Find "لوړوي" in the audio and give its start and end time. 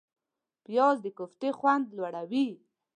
1.97-2.47